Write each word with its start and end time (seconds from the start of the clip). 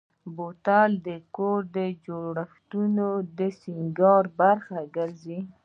بوتل 0.35 0.91
د 1.07 1.09
کور 1.35 1.61
جوړښتونو 2.05 3.09
کې 3.19 3.23
د 3.37 3.39
سینګار 3.61 4.23
برخه 4.39 4.79
ګرځي. 4.95 5.39